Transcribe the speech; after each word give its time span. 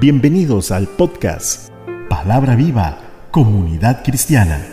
Bienvenidos 0.00 0.70
al 0.70 0.86
podcast 0.86 1.72
Palabra 2.08 2.54
Viva, 2.54 3.26
Comunidad 3.32 4.04
Cristiana. 4.04 4.64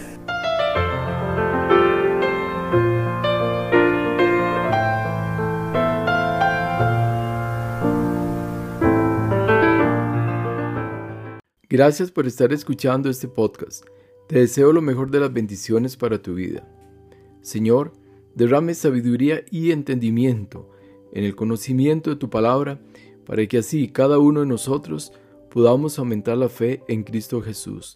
Gracias 11.67 12.11
por 12.11 12.27
estar 12.27 12.53
escuchando 12.53 13.09
este 13.09 13.27
podcast. 13.27 13.83
Te 14.27 14.37
deseo 14.37 14.73
lo 14.73 14.83
mejor 14.83 15.09
de 15.09 15.21
las 15.21 15.33
bendiciones 15.33 15.97
para 15.97 16.21
tu 16.21 16.35
vida. 16.35 16.67
Señor, 17.41 17.93
derrame 18.35 18.75
sabiduría 18.75 19.43
y 19.49 19.71
entendimiento 19.71 20.69
en 21.13 21.23
el 21.23 21.35
conocimiento 21.35 22.11
de 22.11 22.17
tu 22.17 22.29
palabra 22.29 22.79
para 23.25 23.45
que 23.47 23.57
así 23.57 23.89
cada 23.89 24.19
uno 24.19 24.41
de 24.41 24.45
nosotros 24.45 25.11
podamos 25.55 25.97
aumentar 25.97 26.37
la 26.37 26.49
fe 26.49 26.83
en 26.89 27.03
Cristo 27.03 27.41
Jesús. 27.41 27.95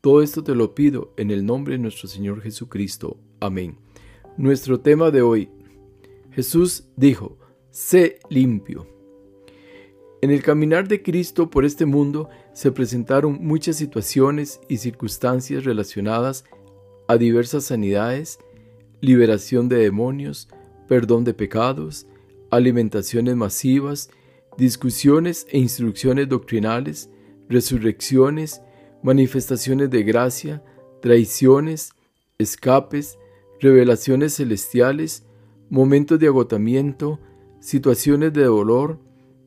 Todo 0.00 0.22
esto 0.22 0.42
te 0.42 0.54
lo 0.54 0.74
pido 0.74 1.12
en 1.18 1.30
el 1.30 1.44
nombre 1.44 1.74
de 1.74 1.78
nuestro 1.78 2.08
Señor 2.08 2.40
Jesucristo. 2.40 3.18
Amén. 3.38 3.76
Nuestro 4.38 4.80
tema 4.80 5.10
de 5.10 5.20
hoy. 5.20 5.50
Jesús 6.32 6.88
dijo, 6.96 7.36
sé 7.70 8.18
limpio. 8.30 8.86
En 10.22 10.30
el 10.30 10.42
caminar 10.42 10.88
de 10.88 11.02
Cristo 11.02 11.50
por 11.50 11.66
este 11.66 11.84
mundo 11.84 12.30
se 12.54 12.72
presentaron 12.72 13.40
muchas 13.42 13.76
situaciones 13.76 14.58
y 14.66 14.78
circunstancias 14.78 15.64
relacionadas 15.64 16.46
a 17.08 17.18
diversas 17.18 17.64
sanidades, 17.64 18.38
liberación 19.02 19.68
de 19.68 19.76
demonios, 19.76 20.48
perdón 20.88 21.24
de 21.24 21.34
pecados, 21.34 22.06
alimentaciones 22.50 23.36
masivas 23.36 24.08
discusiones 24.56 25.46
e 25.50 25.58
instrucciones 25.58 26.28
doctrinales, 26.28 27.10
resurrecciones, 27.48 28.62
manifestaciones 29.02 29.90
de 29.90 30.02
gracia, 30.02 30.64
traiciones, 31.00 31.92
escapes, 32.38 33.18
revelaciones 33.60 34.36
celestiales, 34.36 35.24
momentos 35.70 36.18
de 36.18 36.26
agotamiento, 36.26 37.20
situaciones 37.60 38.32
de 38.32 38.44
dolor, 38.44 38.98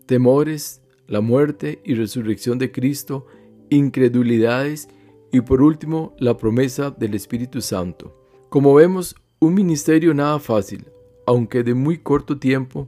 temores, 0.06 0.82
la 1.08 1.22
muerte 1.22 1.82
y 1.84 1.96
resurrección 1.96 2.60
de 2.60 2.72
Cristo, 2.72 3.26
incredulidades 3.70 4.90
y 5.32 5.42
por 5.42 5.62
último 5.62 6.16
la 6.20 6.38
promesa 6.38 6.92
del 6.92 7.16
Espíritu 7.16 7.62
Santo. 7.62 8.16
Como 8.50 8.74
vemos, 8.74 9.16
un 9.40 9.54
ministerio 9.54 10.14
nada 10.14 10.40
fácil, 10.40 10.88
aunque 11.26 11.64
de 11.64 11.74
muy 11.74 12.00
corto 12.00 12.38
tiempo, 12.40 12.88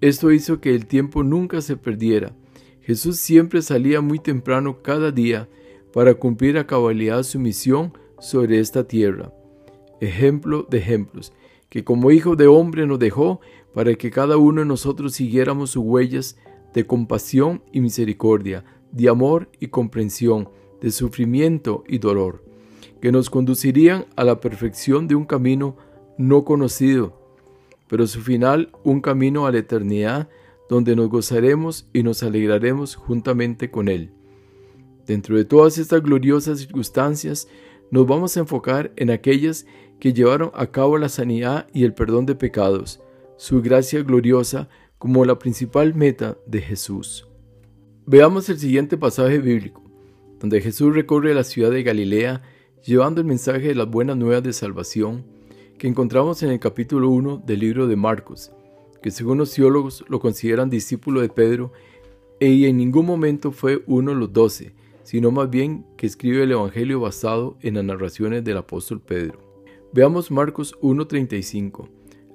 esto 0.00 0.30
hizo 0.32 0.60
que 0.60 0.74
el 0.74 0.86
tiempo 0.86 1.22
nunca 1.22 1.60
se 1.60 1.76
perdiera. 1.76 2.34
Jesús 2.82 3.18
siempre 3.18 3.62
salía 3.62 4.00
muy 4.00 4.18
temprano 4.18 4.82
cada 4.82 5.10
día 5.10 5.48
para 5.92 6.14
cumplir 6.14 6.58
a 6.58 6.66
cabalidad 6.66 7.22
su 7.22 7.38
misión 7.38 7.92
sobre 8.18 8.60
esta 8.60 8.86
tierra. 8.86 9.32
Ejemplo 10.00 10.66
de 10.68 10.78
ejemplos, 10.78 11.32
que 11.68 11.84
como 11.84 12.10
hijo 12.10 12.36
de 12.36 12.46
hombre 12.46 12.86
nos 12.86 12.98
dejó 12.98 13.40
para 13.74 13.94
que 13.94 14.10
cada 14.10 14.36
uno 14.36 14.60
de 14.60 14.66
nosotros 14.66 15.14
siguiéramos 15.14 15.70
sus 15.70 15.84
huellas 15.84 16.36
de 16.74 16.86
compasión 16.86 17.62
y 17.72 17.80
misericordia, 17.80 18.64
de 18.92 19.08
amor 19.08 19.50
y 19.60 19.68
comprensión, 19.68 20.48
de 20.80 20.90
sufrimiento 20.90 21.84
y 21.88 21.98
dolor, 21.98 22.44
que 23.00 23.12
nos 23.12 23.30
conducirían 23.30 24.06
a 24.16 24.24
la 24.24 24.40
perfección 24.40 25.08
de 25.08 25.14
un 25.14 25.24
camino 25.24 25.76
no 26.18 26.44
conocido, 26.44 27.25
pero 27.88 28.06
su 28.06 28.20
final 28.20 28.70
un 28.84 29.00
camino 29.00 29.46
a 29.46 29.52
la 29.52 29.58
eternidad 29.58 30.28
donde 30.68 30.96
nos 30.96 31.08
gozaremos 31.08 31.88
y 31.92 32.02
nos 32.02 32.22
alegraremos 32.22 32.96
juntamente 32.96 33.70
con 33.70 33.88
Él. 33.88 34.10
Dentro 35.06 35.36
de 35.36 35.44
todas 35.44 35.78
estas 35.78 36.02
gloriosas 36.02 36.58
circunstancias, 36.58 37.48
nos 37.90 38.06
vamos 38.06 38.36
a 38.36 38.40
enfocar 38.40 38.92
en 38.96 39.10
aquellas 39.10 39.66
que 40.00 40.12
llevaron 40.12 40.50
a 40.54 40.66
cabo 40.66 40.98
la 40.98 41.08
sanidad 41.08 41.68
y 41.72 41.84
el 41.84 41.94
perdón 41.94 42.26
de 42.26 42.34
pecados, 42.34 43.00
su 43.36 43.62
gracia 43.62 44.02
gloriosa 44.02 44.68
como 44.98 45.24
la 45.24 45.38
principal 45.38 45.94
meta 45.94 46.36
de 46.46 46.60
Jesús. 46.60 47.28
Veamos 48.06 48.48
el 48.48 48.58
siguiente 48.58 48.96
pasaje 48.96 49.38
bíblico, 49.38 49.82
donde 50.40 50.60
Jesús 50.60 50.94
recorre 50.94 51.34
la 51.34 51.44
ciudad 51.44 51.70
de 51.70 51.82
Galilea 51.82 52.42
llevando 52.84 53.20
el 53.20 53.26
mensaje 53.26 53.68
de 53.68 53.74
las 53.74 53.88
buenas 53.88 54.16
nuevas 54.16 54.42
de 54.42 54.52
salvación 54.52 55.24
que 55.78 55.88
encontramos 55.88 56.42
en 56.42 56.50
el 56.50 56.58
capítulo 56.58 57.10
1 57.10 57.42
del 57.44 57.60
libro 57.60 57.86
de 57.86 57.96
Marcos, 57.96 58.50
que 59.02 59.10
según 59.10 59.38
los 59.38 59.52
teólogos 59.52 60.04
lo 60.08 60.20
consideran 60.20 60.70
discípulo 60.70 61.20
de 61.20 61.28
Pedro 61.28 61.72
y 62.40 62.64
en 62.64 62.78
ningún 62.78 63.04
momento 63.04 63.52
fue 63.52 63.82
uno 63.86 64.12
de 64.12 64.16
los 64.16 64.32
doce, 64.32 64.74
sino 65.02 65.30
más 65.30 65.50
bien 65.50 65.84
que 65.96 66.06
escribe 66.06 66.42
el 66.42 66.52
Evangelio 66.52 67.00
basado 67.00 67.58
en 67.60 67.74
las 67.74 67.84
narraciones 67.84 68.42
del 68.42 68.56
apóstol 68.56 69.00
Pedro. 69.00 69.38
Veamos 69.92 70.30
Marcos 70.30 70.74
1.35. 70.80 71.88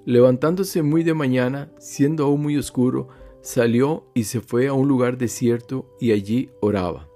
Levantándose 0.05 0.81
muy 0.81 1.03
de 1.03 1.13
mañana, 1.13 1.71
siendo 1.79 2.25
aún 2.25 2.41
muy 2.41 2.57
oscuro, 2.57 3.09
salió 3.41 4.05
y 4.13 4.23
se 4.23 4.39
fue 4.39 4.67
a 4.67 4.73
un 4.73 4.87
lugar 4.87 5.17
desierto 5.17 5.95
y 5.99 6.11
allí 6.11 6.49
oraba. 6.59 7.07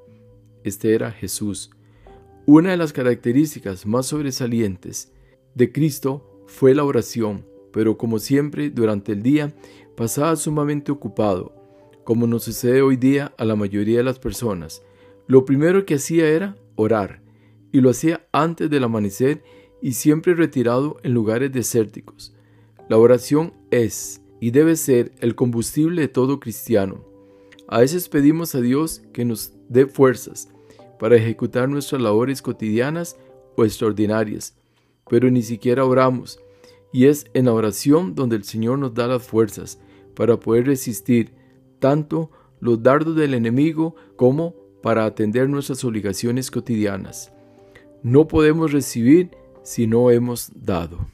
Este 0.64 0.94
era 0.94 1.12
Jesús. 1.12 1.72
Una 2.46 2.72
de 2.72 2.78
las 2.78 2.94
características 2.94 3.86
más 3.86 4.08
sobresalientes 4.08 5.15
de 5.56 5.72
Cristo 5.72 6.44
fue 6.46 6.76
la 6.76 6.84
oración, 6.84 7.46
pero 7.72 7.98
como 7.98 8.20
siempre 8.20 8.70
durante 8.70 9.14
el 9.14 9.24
día 9.24 9.56
pasaba 9.96 10.36
sumamente 10.36 10.92
ocupado, 10.92 11.56
como 12.04 12.28
nos 12.28 12.44
sucede 12.44 12.82
hoy 12.82 12.98
día 12.98 13.34
a 13.38 13.46
la 13.46 13.56
mayoría 13.56 13.98
de 13.98 14.04
las 14.04 14.20
personas. 14.20 14.84
Lo 15.28 15.46
primero 15.46 15.86
que 15.86 15.96
hacía 15.96 16.28
era 16.28 16.56
orar, 16.76 17.22
y 17.72 17.82
lo 17.82 17.90
hacía 17.90 18.28
antes 18.32 18.70
del 18.70 18.84
amanecer 18.84 19.44
y 19.82 19.94
siempre 19.94 20.36
retirado 20.36 20.98
en 21.04 21.14
lugares 21.14 21.52
desérticos. 21.52 22.36
La 22.88 22.98
oración 22.98 23.54
es 23.72 24.22
y 24.40 24.52
debe 24.52 24.76
ser 24.76 25.14
el 25.20 25.36
combustible 25.36 26.02
de 26.02 26.08
todo 26.08 26.40
cristiano. 26.40 27.04
A 27.68 27.80
veces 27.80 28.10
pedimos 28.10 28.54
a 28.56 28.62
Dios 28.62 29.02
que 29.12 29.26
nos 29.26 29.54
dé 29.70 29.88
fuerzas 29.88 30.50
para 31.00 31.16
ejecutar 31.16 31.68
nuestras 31.68 32.02
labores 32.02 32.42
cotidianas 32.42 33.18
o 33.56 33.66
extraordinarias, 33.66 34.56
pero 35.10 35.30
ni 35.30 35.42
siquiera 35.42 35.86
oramos. 35.86 36.40
Y 36.92 37.06
es 37.06 37.26
en 37.34 37.46
la 37.46 37.54
oración 37.54 38.16
donde 38.16 38.36
el 38.36 38.44
Señor 38.44 38.80
nos 38.80 38.94
da 38.94 39.08
las 39.08 39.24
fuerzas 39.24 39.80
para 40.16 40.40
poder 40.40 40.68
resistir 40.68 41.34
tanto 41.80 42.32
los 42.60 42.82
dardos 42.82 43.16
del 43.16 43.34
enemigo 43.34 43.96
como 44.16 44.56
para 44.82 45.06
atender 45.06 45.50
nuestras 45.50 45.84
obligaciones 45.84 46.50
cotidianas. 46.52 47.32
No 48.02 48.28
podemos 48.28 48.72
recibir 48.72 49.32
si 49.64 49.88
no 49.88 50.12
hemos 50.12 50.52
dado. 50.56 51.08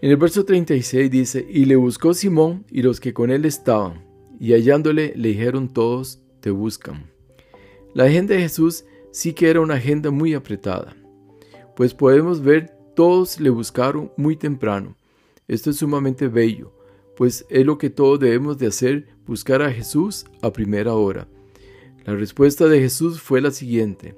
En 0.00 0.10
el 0.10 0.16
verso 0.16 0.44
36 0.44 1.10
dice, 1.10 1.46
y 1.48 1.64
le 1.64 1.76
buscó 1.76 2.12
Simón 2.12 2.64
y 2.70 2.82
los 2.82 3.00
que 3.00 3.14
con 3.14 3.30
él 3.30 3.44
estaban, 3.44 4.04
y 4.40 4.52
hallándole 4.52 5.14
le 5.16 5.28
dijeron 5.28 5.68
todos, 5.68 6.20
te 6.40 6.50
buscan. 6.50 7.10
La 7.94 8.04
agenda 8.04 8.34
de 8.34 8.42
Jesús 8.42 8.84
sí 9.12 9.32
que 9.32 9.48
era 9.48 9.60
una 9.60 9.74
agenda 9.74 10.10
muy 10.10 10.34
apretada, 10.34 10.96
pues 11.76 11.94
podemos 11.94 12.42
ver 12.42 12.76
todos 12.94 13.40
le 13.40 13.50
buscaron 13.50 14.12
muy 14.16 14.36
temprano. 14.36 14.96
Esto 15.48 15.70
es 15.70 15.76
sumamente 15.76 16.28
bello, 16.28 16.72
pues 17.16 17.44
es 17.48 17.66
lo 17.66 17.78
que 17.78 17.90
todos 17.90 18.18
debemos 18.20 18.58
de 18.58 18.68
hacer, 18.68 19.08
buscar 19.26 19.62
a 19.62 19.72
Jesús 19.72 20.24
a 20.42 20.52
primera 20.52 20.94
hora. 20.94 21.28
La 22.04 22.14
respuesta 22.14 22.66
de 22.66 22.80
Jesús 22.80 23.20
fue 23.20 23.40
la 23.40 23.50
siguiente. 23.50 24.14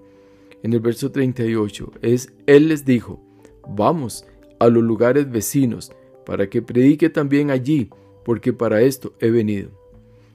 En 0.63 0.73
el 0.73 0.81
verso 0.81 1.11
38 1.11 1.93
es, 2.03 2.33
Él 2.47 2.69
les 2.69 2.85
dijo, 2.85 3.21
vamos 3.69 4.25
a 4.59 4.69
los 4.69 4.83
lugares 4.83 5.31
vecinos, 5.31 5.93
para 6.25 6.49
que 6.51 6.63
predique 6.63 7.09
también 7.09 7.51
allí, 7.51 7.89
porque 8.25 8.53
para 8.53 8.83
esto 8.83 9.15
he 9.21 9.31
venido. 9.31 9.71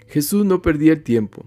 Jesús 0.08 0.46
no 0.46 0.62
perdía 0.62 0.94
el 0.94 1.04
tiempo. 1.04 1.46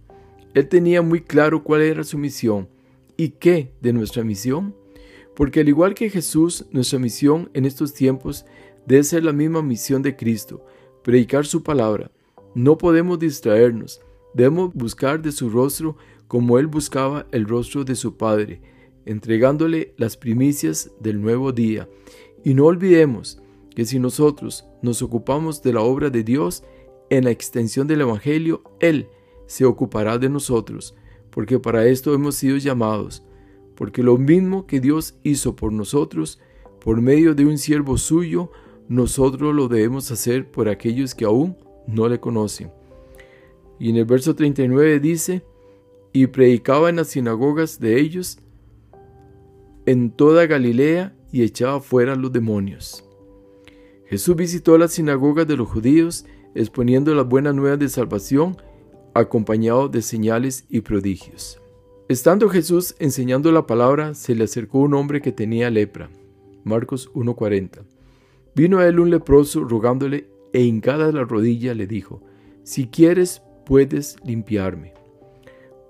Él 0.53 0.69
tenía 0.69 1.03
muy 1.03 1.23
claro 1.23 1.65
cuál 1.65 1.83
era 1.83 2.05
su 2.05 2.19
misión. 2.19 2.69
¿Y 3.17 3.31
qué 3.31 3.73
de 3.81 3.93
nuestra 3.93 4.25
misión? 4.25 4.75
Porque 5.35 5.61
al 5.61 5.69
igual 5.69 5.95
que 5.95 6.11
Jesús, 6.11 6.67
nuestra 6.71 6.99
misión 6.99 7.51
en 7.55 7.65
estos 7.65 7.93
tiempos 7.93 8.45
debe 8.87 9.03
ser 9.03 9.25
la 9.25 9.33
misma 9.33 9.63
misión 9.63 10.03
de 10.03 10.17
Cristo, 10.17 10.65
predicar 11.03 11.47
su 11.47 11.63
palabra. 11.63 12.11
No 12.55 12.79
podemos 12.79 13.19
distraernos, 13.19 14.01
debemos 14.33 14.73
buscar 14.75 15.21
de 15.21 15.33
su 15.33 15.51
rostro 15.51 15.97
como 16.29 16.59
Él 16.59 16.67
buscaba 16.67 17.27
el 17.33 17.47
rostro 17.47 17.85
de 17.85 17.97
su 17.97 18.17
Padre, 18.17 18.61
entregándole 19.07 19.95
las 19.97 20.17
primicias 20.17 20.91
del 21.01 21.21
nuevo 21.21 21.53
día. 21.53 21.89
Y 22.45 22.55
no 22.55 22.67
olvidemos 22.67 23.41
que 23.75 23.85
si 23.85 23.99
nosotros 23.99 24.65
nos 24.83 25.03
ocupamos 25.03 25.63
de 25.63 25.73
la 25.73 25.81
obra 25.81 26.11
de 26.11 26.23
Dios 26.23 26.63
en 27.11 27.25
la 27.25 27.31
extensión 27.31 27.87
del 27.87 28.03
Evangelio, 28.03 28.63
Él 28.81 29.09
se 29.47 29.65
ocupará 29.65 30.19
de 30.19 30.29
nosotros, 30.29 30.95
porque 31.31 31.59
para 31.59 31.87
esto 31.87 32.15
hemos 32.15 32.37
sido 32.37 32.57
llamados 32.57 33.25
porque 33.75 34.03
lo 34.03 34.19
mismo 34.19 34.67
que 34.67 34.81
Dios 34.81 35.19
hizo 35.23 35.57
por 35.57 35.73
nosotros, 35.73 36.41
por 36.81 37.01
medio 37.01 37.35
de 37.35 37.47
un 37.47 37.59
siervo 37.59 37.99
suyo, 37.99 38.51
nosotros 38.89 39.55
lo 39.55 39.69
debemos 39.69 40.11
hacer 40.11 40.51
por 40.51 40.69
aquellos 40.69 41.15
que 41.15 41.25
aún 41.25 41.57
no 41.87 42.09
le 42.09 42.21
conocen. 42.21 42.71
Y 43.79 43.91
en 43.91 43.97
el 43.97 44.05
verso 44.05 44.35
39 44.35 45.01
dice, 45.01 45.45
y 46.13 46.29
predicaba 46.29 46.91
en 46.91 46.97
las 46.97 47.09
sinagogas 47.09 47.81
de 47.81 48.01
ellos 48.01 48.39
en 49.87 50.11
toda 50.11 50.47
Galilea 50.47 51.15
y 51.33 51.43
echaba 51.43 51.81
fuera 51.81 52.15
los 52.15 52.33
demonios. 52.33 53.05
Jesús 54.07 54.37
visitó 54.37 54.79
las 54.79 54.93
sinagogas 54.93 55.47
de 55.49 55.57
los 55.57 55.69
judíos 55.69 56.25
exponiendo 56.55 57.15
las 57.15 57.27
buenas 57.27 57.55
nuevas 57.55 57.81
de 57.81 57.89
salvación 57.89 58.57
acompañado 59.13 59.89
de 59.89 60.03
señales 60.03 60.67
y 60.69 60.81
prodigios. 60.81 61.61
Estando 62.07 62.51
Jesús 62.51 62.95
enseñando 62.99 63.51
la 63.51 63.67
palabra, 63.67 64.13
se 64.13 64.35
le 64.35 64.45
acercó 64.45 64.81
un 64.81 64.93
hombre 64.93 65.23
que 65.23 65.33
tenía 65.33 65.71
lepra. 65.71 66.11
Marcos 66.63 67.11
1:40. 67.15 67.87
Vino 68.55 68.79
a 68.79 68.87
él 68.87 69.01
un 69.01 69.09
leproso 69.09 69.65
rogándole 69.65 70.29
e 70.53 70.61
hincada 70.61 71.11
la 71.13 71.25
rodilla 71.25 71.73
le 71.73 71.87
dijo, 71.87 72.23
Si 72.63 72.89
quieres, 72.89 73.41
puedes 73.65 74.17
limpiarme. 74.23 74.93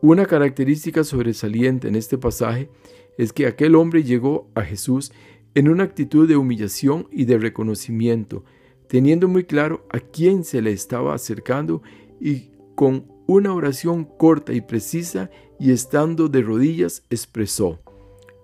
Una 0.02 0.24
característica 0.26 1.02
sobresaliente 1.02 1.88
en 1.88 1.96
este 1.96 2.16
pasaje 2.16 2.70
es 3.18 3.32
que 3.32 3.48
aquel 3.48 3.74
hombre 3.74 4.04
llegó 4.04 4.48
a 4.54 4.62
Jesús 4.62 5.10
en 5.56 5.68
una 5.68 5.82
actitud 5.82 6.28
de 6.28 6.36
humillación 6.36 7.08
y 7.10 7.24
de 7.24 7.38
reconocimiento, 7.38 8.44
teniendo 8.86 9.26
muy 9.26 9.44
claro 9.44 9.84
a 9.90 9.98
quién 9.98 10.44
se 10.44 10.62
le 10.62 10.70
estaba 10.70 11.12
acercando 11.12 11.82
y 12.20 12.50
con 12.76 13.06
una 13.26 13.52
oración 13.52 14.04
corta 14.04 14.52
y 14.52 14.60
precisa 14.60 15.30
y 15.58 15.72
estando 15.72 16.28
de 16.28 16.42
rodillas 16.42 17.02
expresó, 17.10 17.80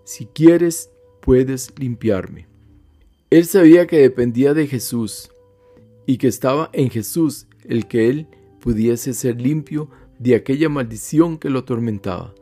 si 0.05 0.27
quieres, 0.27 0.91
puedes 1.21 1.73
limpiarme. 1.79 2.49
Él 3.31 3.45
sabía 3.45 3.87
que 3.87 3.99
dependía 3.99 4.55
de 4.55 4.67
Jesús 4.67 5.31
y 6.07 6.19
que 6.19 6.27
estaba 6.27 6.71
en 6.73 6.91
Jesús 6.91 7.47
el 7.65 7.87
que 7.87 8.09
él 8.09 8.27
pudiese 8.61 9.15
ser 9.15 9.41
limpio 9.41 9.89
de 10.19 10.35
aquella 10.35 10.69
maldición 10.69 11.39
que 11.39 11.51
lo 11.51 11.61
atormentaba, 11.61 12.35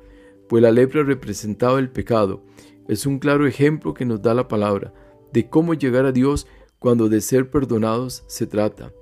pues 0.49 0.63
la 0.63 0.73
lepra 0.73 1.03
representaba 1.03 1.79
el 1.79 1.91
pecado. 1.91 2.43
Es 2.89 3.07
un 3.07 3.19
claro 3.19 3.47
ejemplo 3.47 3.95
que 3.95 4.05
nos 4.05 4.23
da 4.23 4.35
la 4.35 4.49
palabra 4.49 4.95
de 5.33 5.49
cómo 5.49 5.75
llegar 5.75 6.07
a 6.07 6.13
Dios 6.13 6.47
cuando 6.79 7.09
de 7.09 7.21
ser 7.21 7.51
perdonados 7.51 8.25
se 8.27 8.47
trata. 8.47 8.93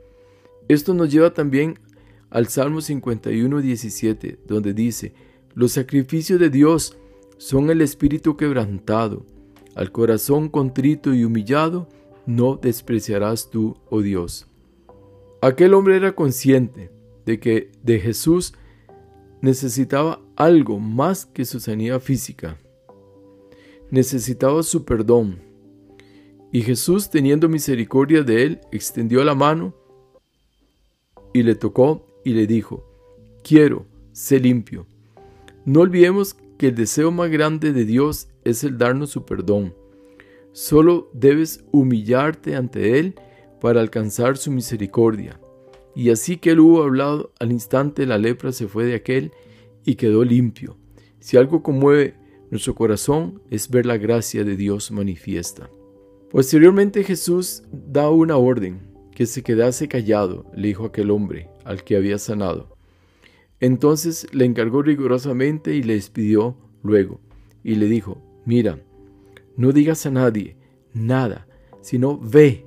Esto 0.69 0.95
nos 0.95 1.12
lleva 1.12 1.33
también 1.33 1.79
al 2.31 2.49
Salmo 2.49 2.81
51, 2.81 3.61
17, 3.61 4.41
donde 4.47 4.75
dice, 4.75 5.15
los 5.56 5.73
sacrificios 5.73 6.38
de 6.38 6.50
Dios 6.50 6.99
son 7.38 7.70
el 7.70 7.81
espíritu 7.81 8.37
quebrantado, 8.37 9.25
al 9.75 9.91
corazón 9.91 10.50
contrito 10.50 11.14
y 11.14 11.25
humillado, 11.25 11.88
no 12.26 12.56
despreciarás 12.56 13.50
tú, 13.50 13.75
oh 13.88 14.03
Dios. 14.03 14.47
Aquel 15.41 15.73
hombre 15.73 15.97
era 15.97 16.14
consciente 16.14 16.91
de 17.25 17.41
que 17.41 17.73
de 17.82 17.99
Jesús 18.00 18.53
necesitaba 19.41 20.20
algo 20.37 20.79
más 20.79 21.25
que 21.25 21.47
su 21.47 21.59
sanidad 21.59 22.00
física. 22.00 22.59
Necesitaba 23.91 24.62
su 24.62 24.85
perdón. 24.85 25.41
Y 26.52 26.61
Jesús, 26.61 27.09
teniendo 27.09 27.49
misericordia 27.49 28.23
de 28.23 28.43
él, 28.43 28.61
extendió 28.73 29.25
la 29.25 29.35
mano 29.35 29.75
y 31.32 31.43
le 31.43 31.55
tocó 31.55 32.06
y 32.26 32.35
le 32.35 32.47
dijo, 32.47 32.85
quiero, 33.43 33.87
sé 34.12 34.38
limpio. 34.38 34.87
No 35.67 35.81
olvidemos 35.81 36.37
que 36.59 36.69
el 36.69 36.77
deseo 36.77 37.11
más 37.11 37.29
grande 37.29 37.73
de 37.73 37.85
Dios 37.85 38.29
es 38.45 38.63
el 38.63 38.79
darnos 38.79 39.11
su 39.11 39.25
perdón. 39.25 39.75
Solo 40.53 41.11
debes 41.13 41.65
humillarte 41.73 42.55
ante 42.55 43.01
Él 43.01 43.17
para 43.61 43.81
alcanzar 43.81 44.37
su 44.37 44.53
misericordia. 44.53 45.41
Y 45.97 46.11
así 46.11 46.37
que 46.37 46.51
él 46.51 46.61
hubo 46.61 46.83
hablado, 46.83 47.33
al 47.41 47.51
instante 47.51 48.07
la 48.07 48.17
lepra 48.17 48.53
se 48.53 48.69
fue 48.69 48.85
de 48.85 48.95
aquel 48.95 49.33
y 49.85 49.97
quedó 49.97 50.25
limpio. 50.25 50.77
Si 51.19 51.37
algo 51.37 51.65
conmueve 51.65 52.15
nuestro 52.51 52.77
corazón 52.77 53.43
es 53.51 53.69
ver 53.69 53.87
la 53.87 53.97
gracia 53.97 54.45
de 54.45 54.57
Dios 54.57 54.93
manifiesta. 54.93 55.69
Posteriormente 56.31 57.03
Jesús 57.03 57.65
da 57.73 58.09
una 58.11 58.37
orden, 58.37 58.95
que 59.11 59.27
se 59.27 59.43
quedase 59.43 59.89
callado, 59.89 60.45
le 60.55 60.69
dijo 60.69 60.85
aquel 60.85 61.11
hombre 61.11 61.49
al 61.65 61.83
que 61.83 61.97
había 61.97 62.19
sanado. 62.19 62.75
Entonces 63.61 64.26
le 64.32 64.44
encargó 64.44 64.82
rigurosamente 64.82 65.75
y 65.75 65.82
le 65.82 65.94
despidió 65.94 66.56
luego, 66.82 67.20
y 67.64 67.76
le 67.76 67.87
dijo, 67.87 68.23
mira, 68.44 68.79
no 69.56 69.73
digas 69.73 70.05
a 70.06 70.11
nadie 70.11 70.56
nada, 70.93 71.47
sino 71.81 72.19
ve, 72.19 72.67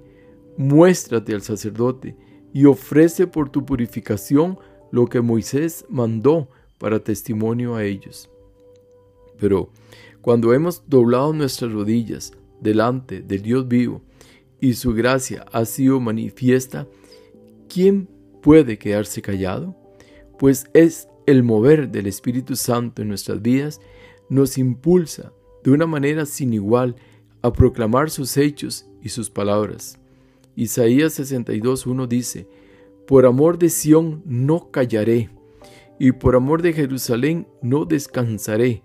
muéstrate 0.58 1.34
al 1.34 1.42
sacerdote 1.42 2.16
y 2.54 2.66
ofrece 2.66 3.28
por 3.28 3.50
tu 3.50 3.66
purificación 3.66 4.58
lo 4.92 5.08
que 5.08 5.22
Moisés 5.22 5.86
mandó 5.90 6.50
para 6.80 7.04
testimonio 7.04 7.76
a 7.76 7.84
ellos. 7.84 8.30
Pero 9.40 9.72
cuando 10.22 10.54
hemos 10.54 10.84
doblado 10.88 11.34
nuestras 11.34 11.72
rodillas 11.72 12.32
delante 12.60 13.22
del 13.22 13.42
Dios 13.42 13.68
vivo 13.68 14.02
y 14.60 14.74
su 14.74 14.94
gracia 14.94 15.46
ha 15.52 15.66
sido 15.66 16.00
manifiesta, 16.00 16.88
¿quién 17.68 18.10
puede 18.42 18.78
quedarse 18.78 19.22
callado? 19.22 19.76
Pues 20.40 20.70
es 20.74 21.10
el 21.28 21.44
mover 21.44 21.90
del 21.90 22.08
Espíritu 22.08 22.56
Santo 22.56 23.02
en 23.02 23.10
nuestras 23.10 23.42
vidas 23.42 23.82
nos 24.30 24.58
impulsa 24.58 25.34
de 25.64 25.72
una 25.72 25.86
manera 25.86 26.26
sin 26.26 26.54
igual 26.54 26.96
a 27.42 27.52
proclamar 27.52 28.10
sus 28.10 28.38
hechos 28.38 28.88
y 29.04 29.10
sus 29.10 29.30
palabras. 29.30 30.00
Isaías 30.56 31.20
62.1 31.20 32.08
dice, 32.08 32.48
Por 33.06 33.26
amor 33.26 33.60
de 33.60 33.70
Sión 33.70 34.24
no 34.26 34.72
callaré, 34.72 35.30
y 36.00 36.14
por 36.14 36.38
amor 36.38 36.62
de 36.62 36.72
Jerusalén 36.72 37.46
no 37.62 37.84
descansaré, 37.84 38.82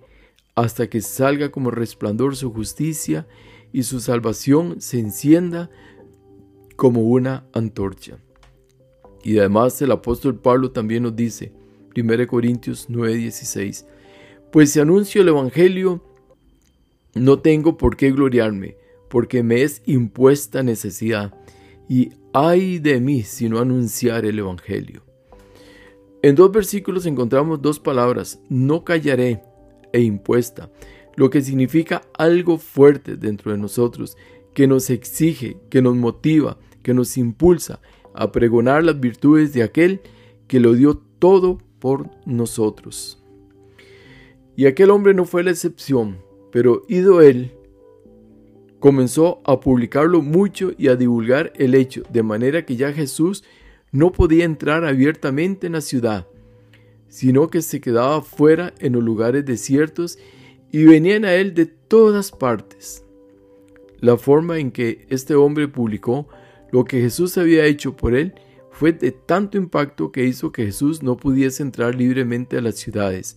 hasta 0.57 0.89
que 0.89 1.01
salga 1.01 1.51
como 1.51 1.71
resplandor 1.71 2.35
su 2.35 2.53
justicia 2.53 3.29
y 3.73 3.85
su 3.85 4.01
salvación 4.01 4.81
se 4.81 4.99
encienda 4.99 5.71
como 6.77 7.03
una 7.03 7.47
antorcha. 7.53 8.19
Y 9.25 9.39
además 9.39 9.81
el 9.81 9.91
apóstol 9.91 10.39
Pablo 10.39 10.71
también 10.71 11.03
nos 11.03 11.17
dice, 11.17 11.51
1 11.97 12.27
Corintios 12.27 12.89
9:16, 12.91 13.87
pues 14.53 14.71
si 14.71 14.81
anuncio 14.81 15.23
el 15.23 15.29
Evangelio, 15.29 16.05
no 17.15 17.39
tengo 17.39 17.79
por 17.79 17.97
qué 17.97 18.13
gloriarme, 18.13 18.77
porque 19.09 19.43
me 19.43 19.63
es 19.63 19.83
impuesta 19.87 20.63
necesidad 20.63 21.35
y 21.89 22.11
ay 22.33 22.79
de 22.79 23.01
mí 23.01 23.23
si 23.23 23.49
no 23.49 23.61
anunciar 23.61 24.27
el 24.27 24.39
Evangelio. 24.39 25.03
En 26.23 26.35
dos 26.35 26.53
versículos 26.53 27.07
encontramos 27.07 27.63
dos 27.63 27.81
palabras, 27.81 28.41
no 28.51 28.85
callaré 28.85 29.43
e 29.93 30.01
impuesta, 30.01 30.71
lo 31.17 31.31
que 31.31 31.41
significa 31.41 32.03
algo 32.19 32.59
fuerte 32.59 33.17
dentro 33.17 33.53
de 33.53 33.59
nosotros, 33.59 34.17
que 34.53 34.67
nos 34.67 34.91
exige, 34.91 35.57
que 35.71 35.81
nos 35.81 35.97
motiva, 35.97 36.59
que 36.83 36.93
nos 36.93 37.17
impulsa 37.17 37.81
a 38.15 38.33
pregonar 38.33 38.85
las 38.85 38.99
virtudes 38.99 39.53
de 39.53 39.63
aquel 39.63 40.01
que 40.47 40.61
lo 40.61 40.73
dio 40.73 40.97
todo 41.19 41.59
por 41.79 42.11
nosotros. 42.25 43.23
Y 44.57 44.67
aquel 44.67 44.91
hombre 44.91 45.15
no 45.15 45.25
fue 45.25 45.43
la 45.43 45.51
excepción, 45.51 46.19
pero 46.53 46.83
ido 46.89 47.21
él, 47.21 47.53
comenzó 48.79 49.41
a 49.45 49.61
publicarlo 49.61 50.23
mucho 50.23 50.73
y 50.79 50.89
a 50.89 50.97
divulgar 50.97 51.53
el 51.57 51.75
hecho, 51.75 52.03
de 52.11 52.23
manera 52.23 52.65
que 52.65 52.77
ya 52.77 52.93
Jesús 52.93 53.43
no 53.91 54.13
podía 54.13 54.45
entrar 54.45 54.85
abiertamente 54.85 55.67
en 55.67 55.73
la 55.73 55.81
ciudad, 55.81 56.27
sino 57.09 57.49
que 57.49 57.63
se 57.63 57.81
quedaba 57.81 58.23
fuera 58.23 58.75
en 58.79 58.93
los 58.93 59.03
lugares 59.03 59.45
desiertos 59.45 60.19
y 60.71 60.85
venían 60.85 61.25
a 61.25 61.35
él 61.35 61.55
de 61.55 61.67
todas 61.67 62.31
partes. 62.31 63.05
La 64.01 64.17
forma 64.17 64.59
en 64.59 64.71
que 64.71 65.07
este 65.09 65.35
hombre 65.35 65.67
publicó 65.69 66.29
lo 66.75 66.85
que 66.85 67.01
Jesús 67.01 67.39
había 67.39 67.67
hecho 67.67 67.97
por 67.97 68.17
él 68.17 68.35
fue 68.73 68.93
de 68.93 69.13
tanto 69.13 69.57
impacto 69.57 70.11
que 70.11 70.25
hizo 70.25 70.51
que 70.51 70.65
Jesús 70.65 71.05
no 71.05 71.17
pudiese 71.17 71.63
entrar 71.63 71.95
libremente 71.95 72.59
a 72.59 72.61
las 72.61 72.75
ciudades. 72.75 73.37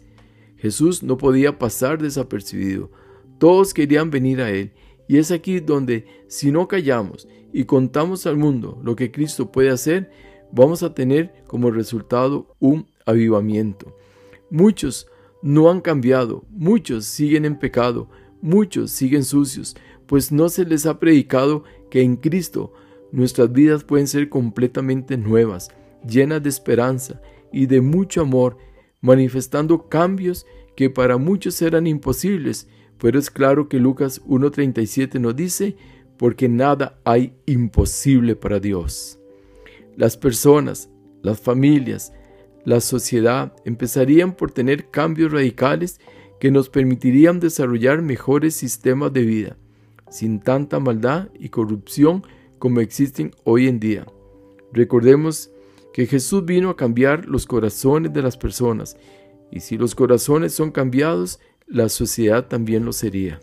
Jesús 0.56 1.04
no 1.04 1.18
podía 1.18 1.60
pasar 1.60 2.02
desapercibido. 2.02 2.90
Todos 3.38 3.76
querían 3.76 4.10
venir 4.10 4.42
a 4.42 4.50
él 4.50 4.72
y 5.08 5.20
es 5.20 5.30
aquí 5.30 5.60
donde, 5.60 6.08
si 6.28 6.52
no 6.52 6.68
callamos 6.68 7.28
y 7.54 7.66
contamos 7.66 8.26
al 8.26 8.38
mundo 8.38 8.82
lo 8.84 8.96
que 8.96 9.12
Cristo 9.12 9.52
puede 9.52 9.70
hacer, 9.70 10.10
vamos 10.52 10.82
a 10.82 10.96
tener 10.96 11.32
como 11.46 11.70
resultado 11.70 12.56
un 12.58 12.88
avivamiento. 13.06 13.96
Muchos 14.50 15.06
no 15.44 15.70
han 15.70 15.82
cambiado, 15.82 16.44
muchos 16.50 17.06
siguen 17.06 17.46
en 17.46 17.60
pecado, 17.60 18.10
muchos 18.42 18.90
siguen 18.90 19.24
sucios, 19.24 19.78
pues 20.08 20.32
no 20.32 20.50
se 20.50 20.66
les 20.66 20.88
ha 20.88 21.00
predicado 21.00 21.66
que 21.92 22.02
en 22.02 22.16
Cristo 22.16 22.74
nuestras 23.12 23.52
vidas 23.52 23.84
pueden 23.84 24.08
ser 24.08 24.30
completamente 24.30 25.18
nuevas, 25.18 25.70
llenas 26.08 26.44
de 26.44 26.50
esperanza 26.50 27.22
y 27.52 27.66
de 27.66 27.82
mucho 27.82 28.22
amor, 28.22 28.58
manifestando 29.02 29.88
cambios 29.90 30.46
que 30.76 30.90
para 30.90 31.18
muchos 31.18 31.62
eran 31.62 31.88
imposibles, 31.88 32.68
pero 32.98 33.20
es 33.20 33.30
claro 33.30 33.70
que 33.70 33.80
Lucas 33.80 34.22
1.37 34.26 35.20
nos 35.20 35.36
dice, 35.36 35.76
porque 36.18 36.50
nada 36.50 37.00
hay 37.04 37.34
imposible 37.46 38.36
para 38.36 38.60
Dios. 38.60 39.20
Las 39.96 40.18
personas, 40.18 40.90
las 41.22 41.40
familias, 41.40 42.14
la 42.66 42.82
sociedad 42.82 43.54
empezarían 43.66 44.36
por 44.36 44.52
tener 44.52 44.90
cambios 44.90 45.32
radicales 45.32 46.00
que 46.40 46.52
nos 46.52 46.70
permitirían 46.70 47.40
desarrollar 47.40 48.02
mejores 48.02 48.56
sistemas 48.56 49.14
de 49.14 49.22
vida, 49.24 49.58
sin 50.10 50.40
tanta 50.40 50.80
maldad 50.80 51.30
y 51.40 51.50
corrupción 51.50 52.24
como 52.60 52.80
existen 52.82 53.32
hoy 53.44 53.68
en 53.68 53.80
día. 53.80 54.06
Recordemos 54.74 55.52
que 55.94 56.06
Jesús 56.06 56.46
vino 56.46 56.70
a 56.70 56.78
cambiar 56.78 57.26
los 57.26 57.46
corazones 57.46 58.14
de 58.14 58.22
las 58.22 58.38
personas, 58.38 58.98
y 59.52 59.62
si 59.62 59.78
los 59.78 59.96
corazones 59.96 60.54
son 60.54 60.72
cambiados, 60.72 61.40
la 61.66 61.90
sociedad 61.90 62.48
también 62.48 62.86
lo 62.86 62.94
sería. 62.94 63.40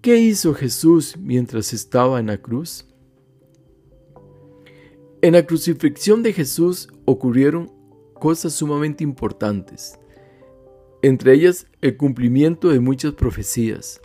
¿Qué 0.00 0.18
hizo 0.18 0.54
Jesús 0.54 1.16
mientras 1.18 1.72
estaba 1.72 2.20
en 2.20 2.26
la 2.26 2.38
cruz? 2.38 2.86
En 5.20 5.32
la 5.32 5.44
crucifixión 5.44 6.22
de 6.22 6.32
Jesús 6.32 6.88
ocurrieron 7.04 7.72
cosas 8.14 8.52
sumamente 8.52 9.02
importantes, 9.04 9.98
entre 11.02 11.34
ellas 11.34 11.66
el 11.80 11.96
cumplimiento 11.96 12.68
de 12.68 12.80
muchas 12.80 13.14
profecías. 13.14 14.00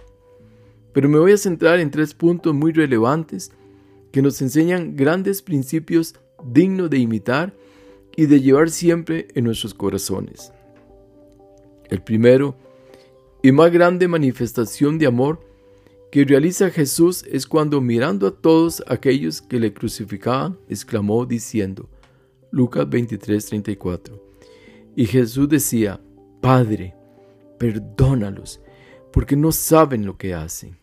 Pero 0.93 1.09
me 1.09 1.19
voy 1.19 1.31
a 1.31 1.37
centrar 1.37 1.79
en 1.79 1.91
tres 1.91 2.13
puntos 2.13 2.53
muy 2.53 2.71
relevantes 2.71 3.51
que 4.11 4.21
nos 4.21 4.41
enseñan 4.41 4.95
grandes 4.95 5.41
principios 5.41 6.15
dignos 6.45 6.89
de 6.89 6.99
imitar 6.99 7.53
y 8.15 8.27
de 8.27 8.41
llevar 8.41 8.69
siempre 8.69 9.27
en 9.33 9.45
nuestros 9.45 9.73
corazones. 9.73 10.51
El 11.89 12.01
primero 12.01 12.55
y 13.41 13.51
más 13.51 13.71
grande 13.71 14.07
manifestación 14.07 14.97
de 14.97 15.07
amor 15.07 15.39
que 16.11 16.25
realiza 16.25 16.69
Jesús 16.69 17.25
es 17.29 17.47
cuando 17.47 17.81
mirando 17.81 18.27
a 18.27 18.31
todos 18.31 18.83
aquellos 18.87 19.41
que 19.41 19.59
le 19.59 19.73
crucificaban, 19.73 20.59
exclamó 20.69 21.25
diciendo, 21.25 21.89
Lucas 22.51 22.87
23:34, 22.87 24.21
y 24.95 25.07
Jesús 25.07 25.49
decía, 25.49 25.99
Padre, 26.39 26.93
perdónalos, 27.57 28.61
porque 29.11 29.35
no 29.35 29.51
saben 29.51 30.05
lo 30.05 30.17
que 30.17 30.35
hacen. 30.35 30.82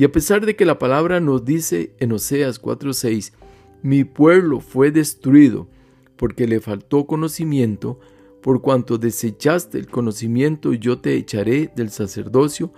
Y 0.00 0.04
a 0.04 0.10
pesar 0.10 0.46
de 0.46 0.56
que 0.56 0.64
la 0.64 0.78
palabra 0.78 1.20
nos 1.20 1.44
dice 1.44 1.92
en 1.98 2.12
Oseas 2.12 2.58
4:6, 2.58 3.34
mi 3.82 4.04
pueblo 4.04 4.60
fue 4.60 4.90
destruido 4.90 5.68
porque 6.16 6.46
le 6.46 6.60
faltó 6.60 7.06
conocimiento, 7.06 8.00
por 8.40 8.62
cuanto 8.62 8.96
desechaste 8.96 9.76
el 9.76 9.88
conocimiento 9.88 10.72
yo 10.72 11.00
te 11.00 11.16
echaré 11.16 11.70
del 11.76 11.90
sacerdocio, 11.90 12.72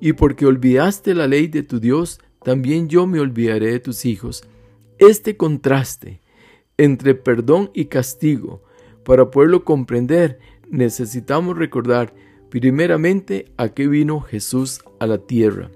y 0.00 0.14
porque 0.14 0.46
olvidaste 0.46 1.14
la 1.14 1.26
ley 1.26 1.46
de 1.46 1.62
tu 1.62 1.78
Dios, 1.78 2.20
también 2.42 2.88
yo 2.88 3.06
me 3.06 3.20
olvidaré 3.20 3.72
de 3.72 3.80
tus 3.80 4.06
hijos. 4.06 4.42
Este 4.96 5.36
contraste 5.36 6.22
entre 6.78 7.14
perdón 7.14 7.70
y 7.74 7.84
castigo, 7.84 8.62
para 9.04 9.30
poderlo 9.30 9.66
comprender, 9.66 10.38
necesitamos 10.70 11.58
recordar 11.58 12.14
primeramente 12.48 13.52
a 13.58 13.68
qué 13.68 13.88
vino 13.88 14.22
Jesús 14.22 14.80
a 15.00 15.06
la 15.06 15.18
tierra. 15.18 15.70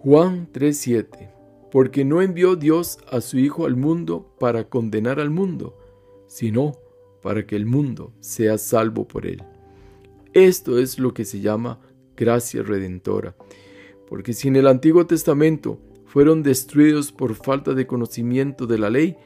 Juan 0.00 0.48
3:7 0.52 1.28
Porque 1.72 2.04
no 2.04 2.22
envió 2.22 2.54
Dios 2.54 2.98
a 3.10 3.20
su 3.20 3.36
Hijo 3.36 3.66
al 3.66 3.74
mundo 3.74 4.32
para 4.38 4.68
condenar 4.68 5.18
al 5.18 5.30
mundo, 5.30 5.76
sino 6.28 6.76
para 7.20 7.44
que 7.46 7.56
el 7.56 7.66
mundo 7.66 8.12
sea 8.20 8.58
salvo 8.58 9.08
por 9.08 9.26
él. 9.26 9.42
Esto 10.34 10.78
es 10.78 11.00
lo 11.00 11.14
que 11.14 11.24
se 11.24 11.40
llama 11.40 11.80
gracia 12.16 12.62
redentora, 12.62 13.34
porque 14.06 14.34
si 14.34 14.46
en 14.46 14.54
el 14.54 14.68
Antiguo 14.68 15.04
Testamento 15.06 15.80
fueron 16.04 16.44
destruidos 16.44 17.10
por 17.10 17.34
falta 17.34 17.74
de 17.74 17.88
conocimiento 17.88 18.68
de 18.68 18.78
la 18.78 18.90
ley, 18.90 19.16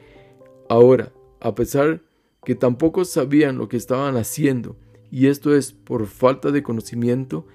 ahora, 0.69 1.13
a 1.39 1.53
pesar 1.53 2.01
que 2.43 2.55
tampoco 2.55 3.05
sabían 3.05 3.59
lo 3.59 3.67
que 3.67 3.77
estaban 3.77 4.17
haciendo, 4.17 4.75
y 5.11 5.27
esto 5.27 5.55
es 5.55 5.71
por 5.71 6.07
falta 6.07 6.49
de 6.49 6.63
conocimiento, 6.63 7.45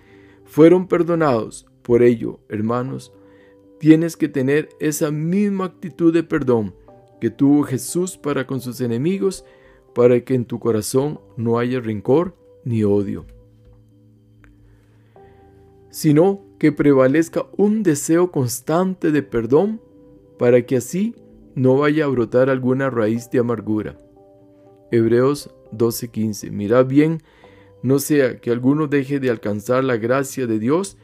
fueron 0.45 0.87
perdonados 0.87 1.67
por 1.89 2.03
ello, 2.03 2.41
hermanos, 2.51 3.15
tienes 3.79 4.19
que 4.19 4.29
tener 4.29 4.69
esa 4.79 5.11
misma 5.11 5.65
actitud 5.65 6.13
de 6.13 6.23
perdón 6.23 6.75
que 7.19 7.31
tuvo 7.31 7.63
Jesús 7.63 8.19
para 8.19 8.47
con 8.47 8.61
sus 8.61 8.83
enemigos, 8.83 9.47
para 9.95 10.21
que 10.21 10.35
en 10.35 10.45
tu 10.45 10.59
corazón 10.59 11.19
no 11.39 11.59
haya 11.59 11.81
rencor 11.81 12.37
ni 12.63 12.85
odio, 12.85 13.25
sino 15.89 16.45
que 16.59 16.73
prevalezca 16.73 17.47
un 17.57 17.83
deseo 17.83 18.31
constante 18.31 19.11
de 19.11 19.23
perdón, 19.23 19.81
para 20.39 20.67
que 20.67 20.77
así 20.77 21.17
no 21.55 21.79
vaya 21.79 22.05
a 22.05 22.09
brotar 22.09 22.51
alguna 22.51 22.91
raíz 22.91 23.31
de 23.31 23.39
amargura. 23.39 23.97
Hebreos 24.93 25.55
12:15. 25.73 26.51
Mirad 26.51 26.85
bien, 26.85 27.23
no 27.83 27.99
sea 27.99 28.43
que 28.43 28.51
alguno 28.51 28.89
deje 28.89 29.21
de 29.21 29.31
alcanzar 29.31 29.85
la 29.85 29.97
gracia 29.97 30.47
de 30.47 30.59
Dios, 30.59 30.99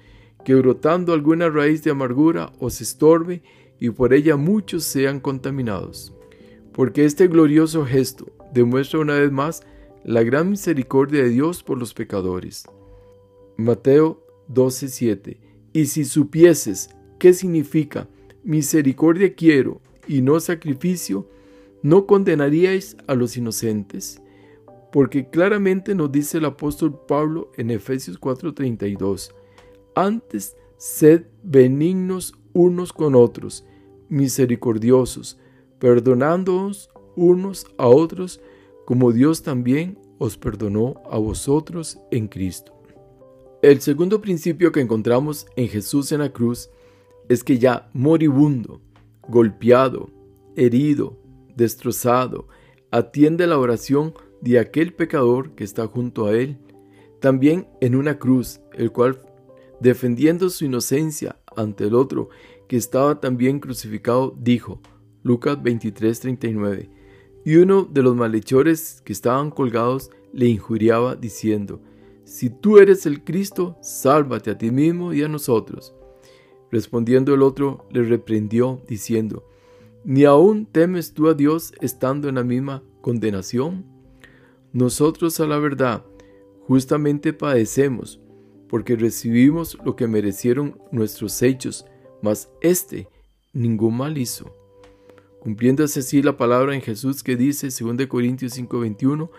que 0.45 0.55
brotando 0.55 1.13
alguna 1.13 1.49
raíz 1.49 1.83
de 1.83 1.91
amargura 1.91 2.53
os 2.59 2.81
estorbe 2.81 3.43
y 3.81 3.91
por 3.91 4.13
ella 4.15 4.37
muchos 4.37 4.85
sean 4.85 5.21
contaminados. 5.21 6.15
Porque 6.73 7.05
este 7.05 7.29
glorioso 7.29 7.85
gesto 7.85 8.33
demuestra 8.53 9.01
una 9.01 9.15
vez 9.15 9.33
más 9.33 9.63
la 10.05 10.23
gran 10.23 10.51
misericordia 10.51 11.23
de 11.23 11.31
Dios 11.31 11.63
por 11.63 11.79
los 11.79 11.95
pecadores. 11.95 12.65
Mateo 13.57 14.23
12:7 14.49 15.39
Y 15.73 15.87
si 15.87 16.05
supieses 16.05 16.91
qué 17.19 17.33
significa 17.33 18.09
misericordia 18.43 19.35
quiero 19.35 19.81
y 20.07 20.21
no 20.21 20.39
sacrificio, 20.41 21.29
¿no 21.83 22.07
condenaríais 22.07 22.97
a 23.07 23.15
los 23.15 23.37
inocentes? 23.37 24.21
Porque 24.93 25.29
claramente 25.31 25.95
nos 25.95 26.13
dice 26.13 26.39
el 26.39 26.45
apóstol 26.45 27.01
Pablo 27.09 27.51
en 27.57 27.71
Efesios 27.71 28.19
4:32, 28.21 29.35
antes, 29.95 30.57
sed 30.77 31.25
benignos 31.43 32.35
unos 32.53 32.93
con 32.93 33.15
otros, 33.15 33.65
misericordiosos, 34.09 35.39
perdonándoos 35.79 36.91
unos 37.17 37.67
a 37.79 37.89
otros, 37.89 38.41
como 38.87 39.13
Dios 39.13 39.43
también 39.43 39.99
os 40.19 40.37
perdonó 40.37 41.03
a 41.11 41.19
vosotros 41.19 41.99
en 42.11 42.29
Cristo. 42.29 42.73
El 43.63 43.81
segundo 43.81 44.21
principio 44.21 44.73
que 44.73 44.81
encontramos 44.81 45.47
en 45.57 45.69
Jesús 45.69 46.13
en 46.13 46.21
la 46.21 46.33
cruz 46.33 46.71
es 47.29 47.43
que 47.43 47.59
ya 47.59 47.89
moribundo, 47.93 48.81
golpeado, 49.27 50.11
herido, 50.55 51.19
destrozado, 51.57 52.47
atiende 52.91 53.47
la 53.47 53.59
oración 53.59 54.15
de 54.41 54.59
aquel 54.59 54.93
pecador 54.93 55.55
que 55.55 55.65
está 55.65 55.87
junto 55.87 56.27
a 56.27 56.33
él, 56.33 56.59
también 57.21 57.67
en 57.81 57.95
una 57.95 58.19
cruz, 58.19 58.61
el 58.75 58.93
cual 58.93 59.19
defendiendo 59.81 60.51
su 60.51 60.65
inocencia 60.65 61.39
ante 61.57 61.85
el 61.85 61.95
otro 61.95 62.29
que 62.69 62.77
estaba 62.77 63.21
también 63.21 63.61
crucificado, 63.61 64.35
dijo, 64.39 64.81
Lucas 65.23 65.59
23:39, 65.63 66.91
y 67.45 67.57
uno 67.57 67.85
de 67.85 68.03
los 68.03 68.17
malhechores 68.17 69.03
que 69.05 69.13
estaban 69.13 69.51
colgados 69.51 70.11
le 70.33 70.47
injuriaba 70.47 71.15
diciendo, 71.15 71.81
Si 72.25 72.49
tú 72.49 72.79
eres 72.79 73.07
el 73.07 73.23
Cristo, 73.23 73.77
sálvate 73.83 74.51
a 74.51 74.59
ti 74.59 74.71
mismo 74.71 75.13
y 75.13 75.23
a 75.23 75.29
nosotros. 75.29 75.95
Respondiendo 76.71 77.35
el 77.35 77.43
otro, 77.43 77.87
le 77.91 78.03
reprendió, 78.03 78.81
diciendo, 78.89 79.45
¿Ni 80.05 80.25
aún 80.25 80.67
temes 80.67 81.13
tú 81.15 81.29
a 81.29 81.35
Dios 81.35 81.73
estando 81.81 82.29
en 82.29 82.35
la 82.35 82.45
misma 82.45 82.83
condenación? 83.01 83.85
Nosotros 84.73 85.39
a 85.41 85.47
la 85.47 85.59
verdad 85.59 86.05
justamente 86.67 87.33
padecemos, 87.33 88.21
porque 88.69 88.97
recibimos 88.97 89.79
lo 89.85 89.97
que 89.97 90.07
merecieron 90.07 90.79
nuestros 90.91 91.43
hechos, 91.43 91.85
mas 92.23 92.51
éste 92.61 93.09
ningún 93.53 93.97
mal 93.97 94.19
hizo. 94.19 94.55
Cumpliéndose 95.41 96.01
así 96.01 96.23
la 96.23 96.37
palabra 96.37 96.75
en 96.75 96.81
Jesús 96.81 97.23
que 97.23 97.37
dice, 97.37 97.69
2 97.69 98.07
Corintios 98.07 98.57
5:21, 98.57 99.31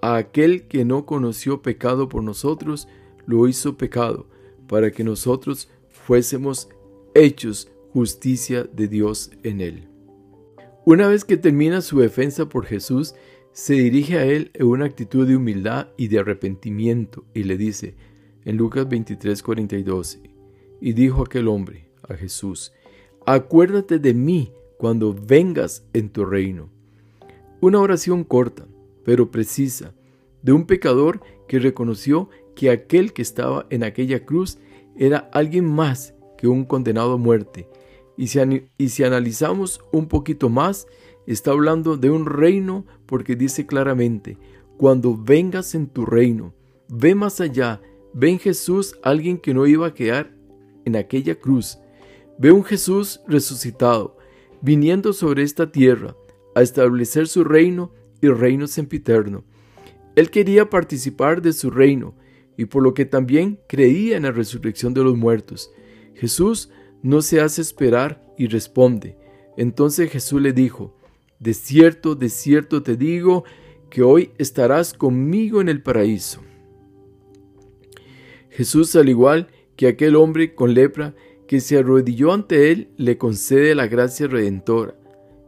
a 0.00 0.16
aquel 0.16 0.66
que 0.68 0.84
no 0.84 1.06
conoció 1.06 1.60
pecado 1.60 2.08
por 2.08 2.22
nosotros, 2.22 2.88
lo 3.26 3.48
hizo 3.48 3.76
pecado, 3.76 4.26
para 4.68 4.90
que 4.90 5.04
nosotros 5.04 5.68
fuésemos 5.90 6.68
hechos 7.14 7.70
justicia 7.92 8.64
de 8.64 8.88
Dios 8.88 9.30
en 9.42 9.60
él. 9.60 9.88
Una 10.84 11.08
vez 11.08 11.24
que 11.24 11.36
termina 11.36 11.80
su 11.82 11.98
defensa 11.98 12.48
por 12.48 12.64
Jesús, 12.64 13.14
se 13.52 13.74
dirige 13.74 14.16
a 14.16 14.24
él 14.24 14.50
en 14.54 14.66
una 14.66 14.84
actitud 14.86 15.26
de 15.26 15.36
humildad 15.36 15.88
y 15.96 16.08
de 16.08 16.20
arrepentimiento 16.20 17.24
y 17.34 17.42
le 17.42 17.56
dice, 17.56 17.94
en 18.44 18.56
Lucas 18.56 18.88
23, 18.88 19.42
42. 19.42 20.18
Y 20.80 20.92
dijo 20.92 21.22
aquel 21.22 21.48
hombre 21.48 21.90
a 22.08 22.14
Jesús, 22.14 22.72
acuérdate 23.26 23.98
de 23.98 24.14
mí 24.14 24.52
cuando 24.78 25.14
vengas 25.14 25.84
en 25.92 26.08
tu 26.08 26.24
reino. 26.24 26.70
Una 27.60 27.80
oración 27.80 28.24
corta, 28.24 28.66
pero 29.04 29.30
precisa, 29.30 29.94
de 30.42 30.52
un 30.52 30.66
pecador 30.66 31.20
que 31.46 31.58
reconoció 31.58 32.30
que 32.54 32.70
aquel 32.70 33.12
que 33.12 33.22
estaba 33.22 33.66
en 33.70 33.84
aquella 33.84 34.24
cruz 34.24 34.58
era 34.96 35.28
alguien 35.32 35.66
más 35.66 36.14
que 36.38 36.48
un 36.48 36.64
condenado 36.64 37.12
a 37.12 37.18
muerte. 37.18 37.68
Y 38.16 38.28
si, 38.28 38.38
y 38.78 38.88
si 38.88 39.04
analizamos 39.04 39.80
un 39.92 40.08
poquito 40.08 40.48
más, 40.48 40.86
está 41.26 41.50
hablando 41.50 41.96
de 41.96 42.10
un 42.10 42.26
reino 42.26 42.86
porque 43.06 43.36
dice 43.36 43.66
claramente, 43.66 44.38
cuando 44.76 45.16
vengas 45.16 45.74
en 45.74 45.86
tu 45.86 46.06
reino, 46.06 46.54
ve 46.88 47.14
más 47.14 47.40
allá, 47.40 47.80
ve 48.12 48.30
en 48.30 48.38
Jesús 48.38 48.96
alguien 49.02 49.38
que 49.38 49.54
no 49.54 49.66
iba 49.66 49.86
a 49.86 49.94
quedar 49.94 50.32
en 50.84 50.96
aquella 50.96 51.34
cruz, 51.34 51.78
ve 52.38 52.52
un 52.52 52.64
Jesús 52.64 53.20
resucitado, 53.28 54.16
viniendo 54.62 55.12
sobre 55.12 55.42
esta 55.42 55.70
tierra 55.70 56.16
a 56.54 56.62
establecer 56.62 57.28
su 57.28 57.44
reino 57.44 57.92
y 58.20 58.28
reino 58.28 58.66
sempiterno. 58.66 59.44
Él 60.16 60.30
quería 60.30 60.68
participar 60.68 61.40
de 61.42 61.52
su 61.52 61.70
reino 61.70 62.14
y 62.56 62.66
por 62.66 62.82
lo 62.82 62.92
que 62.94 63.04
también 63.06 63.60
creía 63.68 64.16
en 64.16 64.24
la 64.24 64.32
resurrección 64.32 64.92
de 64.92 65.04
los 65.04 65.16
muertos. 65.16 65.70
Jesús 66.14 66.70
no 67.02 67.22
se 67.22 67.40
hace 67.40 67.62
esperar 67.62 68.22
y 68.36 68.46
responde. 68.48 69.16
Entonces 69.56 70.10
Jesús 70.10 70.42
le 70.42 70.52
dijo, 70.52 70.96
De 71.38 71.54
cierto, 71.54 72.14
de 72.14 72.28
cierto 72.28 72.82
te 72.82 72.96
digo, 72.96 73.44
que 73.88 74.02
hoy 74.02 74.30
estarás 74.38 74.94
conmigo 74.94 75.60
en 75.60 75.68
el 75.68 75.82
paraíso. 75.82 76.40
Jesús, 78.60 78.94
al 78.94 79.08
igual 79.08 79.48
que 79.74 79.88
aquel 79.88 80.16
hombre 80.16 80.54
con 80.54 80.74
lepra 80.74 81.14
que 81.48 81.60
se 81.60 81.78
arrodilló 81.78 82.34
ante 82.34 82.70
él, 82.70 82.90
le 82.98 83.16
concede 83.16 83.74
la 83.74 83.86
gracia 83.86 84.26
redentora. 84.26 85.00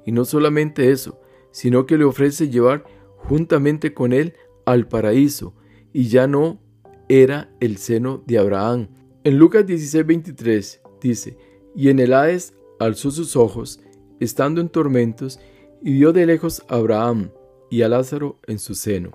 Y 0.07 0.13
no 0.13 0.25
solamente 0.25 0.91
eso, 0.91 1.21
sino 1.51 1.85
que 1.85 1.99
le 1.99 2.05
ofrece 2.05 2.49
llevar 2.49 2.85
juntamente 3.19 3.93
con 3.93 4.15
él 4.15 4.33
al 4.65 4.89
paraíso, 4.89 5.55
y 5.93 6.05
ya 6.05 6.27
no 6.27 6.63
era 7.11 7.55
el 7.61 7.77
seno 7.77 8.25
de 8.27 8.39
Abraham. 8.39 8.89
En 9.25 9.37
Lucas 9.37 9.67
16:23 9.67 10.81
dice, 11.03 11.37
y 11.77 11.91
en 11.91 11.99
el 11.99 12.15
Hades 12.15 12.55
alzó 12.81 13.11
sus 13.11 13.37
ojos, 13.37 13.79
estando 14.21 14.63
en 14.63 14.71
tormentos, 14.71 15.39
y 15.83 15.93
vio 15.93 16.15
de 16.15 16.25
lejos 16.25 16.63
a 16.67 16.77
Abraham 16.77 17.31
y 17.71 17.83
a 17.83 17.91
Lázaro 17.91 18.41
en 18.47 18.59
su 18.59 18.75
seno. 18.75 19.11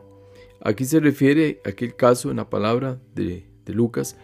Aquí 0.61 0.85
se 0.85 0.99
refiere 0.99 1.61
a 1.65 1.69
aquel 1.69 1.95
caso 1.95 2.29
en 2.29 2.37
la 2.37 2.47
palabra 2.47 3.01
de, 3.15 3.56
Lucas, 3.73 4.17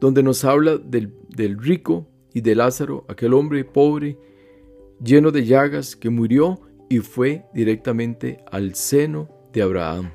donde 0.00 0.22
nos 0.22 0.44
habla 0.44 0.78
del, 0.78 1.12
del 1.28 1.58
rico 1.58 2.06
y 2.32 2.40
de 2.40 2.54
Lázaro, 2.54 3.04
aquel 3.08 3.34
hombre 3.34 3.64
pobre, 3.64 4.18
lleno 5.02 5.30
de 5.30 5.44
llagas, 5.44 5.96
que 5.96 6.10
murió 6.10 6.60
y 6.88 6.98
fue 6.98 7.44
directamente 7.54 8.38
al 8.50 8.74
seno 8.74 9.28
de 9.52 9.62
Abraham. 9.62 10.12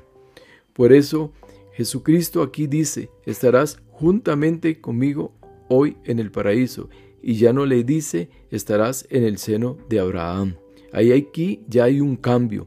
Por 0.72 0.92
eso 0.92 1.32
Jesucristo 1.74 2.42
aquí 2.42 2.66
dice, 2.66 3.10
estarás 3.24 3.80
juntamente 3.90 4.80
conmigo 4.80 5.32
hoy 5.68 5.96
en 6.04 6.18
el 6.18 6.30
paraíso. 6.30 6.88
Y 7.20 7.34
ya 7.34 7.52
no 7.52 7.66
le 7.66 7.84
dice, 7.84 8.28
estarás 8.50 9.06
en 9.10 9.24
el 9.24 9.38
seno 9.38 9.78
de 9.88 9.98
Abraham. 9.98 10.56
Ahí 10.92 11.10
aquí 11.12 11.64
ya 11.68 11.84
hay 11.84 12.00
un 12.00 12.16
cambio. 12.16 12.66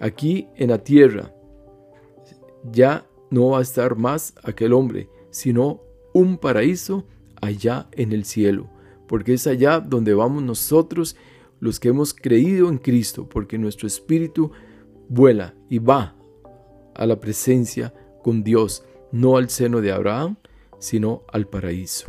Aquí 0.00 0.46
en 0.56 0.70
la 0.70 0.78
tierra 0.78 1.34
ya 2.72 3.06
no 3.30 3.50
va 3.50 3.58
a 3.58 3.62
estar 3.62 3.96
más 3.96 4.34
aquel 4.42 4.72
hombre, 4.72 5.08
sino 5.30 5.82
un 6.12 6.38
paraíso 6.38 7.06
allá 7.40 7.88
en 7.92 8.12
el 8.12 8.24
cielo. 8.24 8.68
Porque 9.06 9.34
es 9.34 9.46
allá 9.46 9.80
donde 9.80 10.14
vamos 10.14 10.42
nosotros 10.42 11.16
los 11.60 11.80
que 11.80 11.88
hemos 11.88 12.14
creído 12.14 12.68
en 12.68 12.78
Cristo, 12.78 13.28
porque 13.28 13.58
nuestro 13.58 13.86
espíritu 13.86 14.52
vuela 15.08 15.54
y 15.68 15.78
va 15.78 16.14
a 16.94 17.06
la 17.06 17.18
presencia 17.20 17.94
con 18.22 18.42
Dios, 18.42 18.84
no 19.12 19.36
al 19.36 19.48
seno 19.48 19.80
de 19.80 19.92
Abraham, 19.92 20.36
sino 20.78 21.22
al 21.32 21.46
paraíso. 21.46 22.08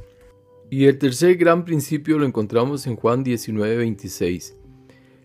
Y 0.70 0.86
el 0.86 1.00
tercer 1.00 1.36
gran 1.38 1.66
principio 1.66 2.20
lo 2.20 2.26
encontramos 2.26 2.86
en 2.86 2.96
Juan 2.96 3.24
19, 3.24 3.78
26. 3.78 4.56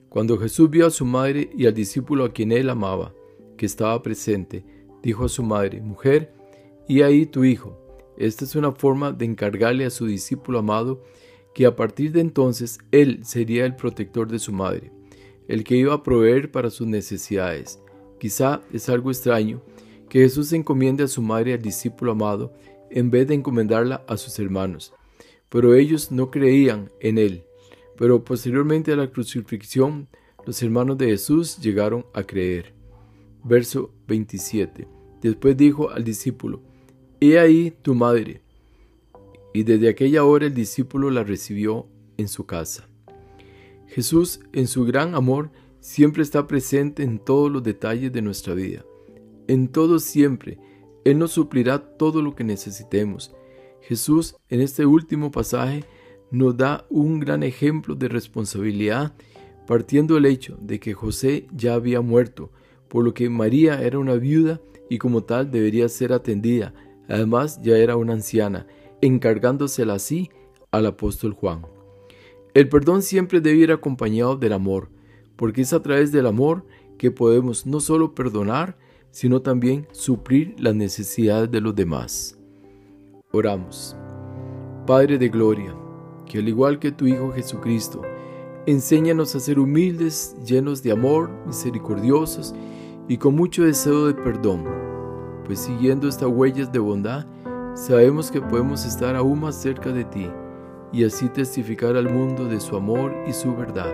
Cuando 0.09 0.39
Jesús 0.39 0.71
vio 0.71 0.87
a 0.87 0.91
su 0.91 1.05
madre 1.05 1.51
y 1.57 1.67
al 1.67 1.75
discípulo 1.75 2.25
a 2.25 2.33
quien 2.33 2.53
él 2.53 2.71
amaba, 2.71 3.13
que 3.57 3.67
estaba 3.67 4.01
presente, 4.03 4.65
dijo 5.03 5.25
a 5.25 5.29
su 5.29 5.43
madre, 5.43 5.81
Mujer, 5.81 6.33
y 6.89 7.03
ahí 7.03 7.27
tu 7.27 7.45
hijo. 7.45 7.84
Esta 8.17 8.45
es 8.45 8.55
una 8.55 8.73
forma 8.73 9.13
de 9.13 9.25
encargarle 9.25 9.85
a 9.85 9.91
su 9.91 10.07
discípulo 10.07 10.59
amado 10.61 11.03
que 11.55 11.67
a 11.67 11.77
partir 11.77 12.13
de 12.13 12.21
entonces 12.21 12.79
él 12.91 13.21
sería 13.25 13.65
el 13.65 13.77
protector 13.77 14.29
de 14.29 14.39
su 14.39 14.53
madre, 14.53 14.93
el 15.49 15.65
que 15.65 15.77
iba 15.77 15.95
a 15.95 16.03
proveer 16.03 16.51
para 16.51 16.71
sus 16.71 16.87
necesidades. 16.87 17.81
Quizá 18.19 18.63
es 18.73 18.89
algo 18.89 19.11
extraño 19.11 19.63
que 20.09 20.21
Jesús 20.21 20.53
encomiende 20.53 21.05
a 21.05 21.09
su 21.09 21.23
madre 21.23 21.55
al 21.55 21.63
discípulo 21.63 22.13
amado 22.13 22.53
en 22.91 23.11
vez 23.11 23.27
de 23.27 23.35
encomendarla 23.35 24.05
a 24.09 24.17
sus 24.17 24.39
hermanos. 24.39 24.93
Pero 25.49 25.75
ellos 25.75 26.11
no 26.11 26.31
creían 26.31 26.91
en 27.01 27.19
él. 27.19 27.45
Pero 27.97 28.25
posteriormente 28.25 28.93
a 28.93 28.97
la 28.97 29.11
crucifixión, 29.11 30.09
los 30.47 30.63
hermanos 30.63 30.99
de 30.99 31.07
Jesús 31.07 31.59
llegaron 31.59 32.07
a 32.13 32.25
creer. 32.25 32.75
Verso 33.45 33.93
27. 34.09 34.89
Después 35.21 35.57
dijo 35.57 35.91
al 35.91 36.05
discípulo, 36.05 36.63
He 37.21 37.39
ahí 37.39 37.71
tu 37.83 37.95
madre 37.95 38.43
y 39.55 39.63
desde 39.63 39.89
aquella 39.89 40.25
hora 40.25 40.47
el 40.47 40.55
discípulo 40.55 41.11
la 41.11 41.23
recibió 41.23 41.87
en 42.17 42.29
su 42.29 42.45
casa. 42.45 42.89
Jesús, 43.87 44.41
en 44.53 44.67
su 44.67 44.85
gran 44.85 45.15
amor, 45.15 45.51
siempre 45.81 46.23
está 46.23 46.47
presente 46.49 47.05
en 47.05 47.19
todos 47.21 47.51
los 47.51 47.63
detalles 47.63 48.13
de 48.13 48.21
nuestra 48.21 48.55
vida. 48.55 48.85
En 49.47 49.69
todo 49.69 50.01
siempre, 50.01 50.59
Él 51.05 51.19
nos 51.19 51.33
suplirá 51.33 51.79
todo 51.97 52.21
lo 52.21 52.35
que 52.35 52.43
necesitemos. 52.43 53.33
Jesús, 53.81 54.35
en 54.49 54.61
este 54.61 54.87
último 54.87 55.31
pasaje, 55.31 55.85
nos 56.33 56.57
da 56.57 56.85
un 56.91 57.21
gran 57.21 57.45
ejemplo 57.45 57.95
de 57.95 58.09
responsabilidad, 58.09 59.15
partiendo 59.69 60.15
del 60.15 60.27
hecho 60.27 60.59
de 60.61 60.81
que 60.81 60.95
José 60.95 61.47
ya 61.53 61.75
había 61.75 62.01
muerto, 62.01 62.51
por 62.89 63.05
lo 63.05 63.15
que 63.15 63.31
María 63.31 63.81
era 63.83 64.01
una 64.01 64.15
viuda 64.15 64.61
y 64.91 64.99
como 64.99 65.23
tal 65.23 65.51
debería 65.51 65.89
ser 65.89 66.13
atendida. 66.13 66.75
Además, 67.09 67.61
ya 67.63 67.77
era 67.77 67.97
una 67.97 68.15
anciana 68.15 68.67
encargándosela 69.01 69.95
así 69.95 70.31
al 70.71 70.87
apóstol 70.87 71.35
Juan. 71.35 71.67
El 72.55 72.69
perdón 72.69 73.03
siempre 73.03 73.41
debe 73.41 73.59
ir 73.59 73.73
acompañado 73.73 74.37
del 74.37 74.53
amor, 74.53 74.89
porque 75.37 75.63
es 75.63 75.73
a 75.73 75.83
través 75.83 76.13
del 76.13 76.27
amor 76.27 76.65
que 76.99 77.11
podemos 77.11 77.67
no 77.67 77.81
solo 77.81 78.15
perdonar, 78.15 78.79
sino 79.11 79.43
también 79.43 79.87
suplir 79.93 80.55
las 80.59 80.75
necesidades 80.75 81.51
de 81.51 81.61
los 81.61 81.75
demás. 81.75 82.39
Oramos. 83.33 83.97
Padre 84.87 85.19
de 85.19 85.29
Gloria, 85.29 85.75
que 86.27 86.39
al 86.39 86.49
igual 86.49 86.79
que 86.79 86.93
tu 86.93 87.07
Hijo 87.07 87.33
Jesucristo, 87.33 88.03
enséñanos 88.67 89.35
a 89.35 89.41
ser 89.41 89.59
humildes, 89.59 90.37
llenos 90.47 90.83
de 90.83 90.93
amor, 90.93 91.31
misericordiosos 91.47 92.55
y 93.09 93.17
con 93.17 93.35
mucho 93.35 93.65
deseo 93.65 94.07
de 94.07 94.15
perdón, 94.15 94.65
pues 95.45 95.61
siguiendo 95.61 96.09
estas 96.09 96.29
huellas 96.29 96.73
de 96.73 96.79
bondad, 96.79 97.27
sabemos 97.75 98.31
que 98.31 98.41
podemos 98.41 98.85
estar 98.85 99.17
aún 99.17 99.41
más 99.41 99.55
cerca 99.55 99.91
de 99.91 100.05
ti 100.05 100.29
y 100.93 101.05
así 101.05 101.29
testificar 101.29 101.97
al 101.97 102.09
mundo 102.13 102.45
de 102.47 102.61
su 102.61 102.77
amor 102.77 103.15
y 103.27 103.33
su 103.33 103.55
verdad, 103.55 103.93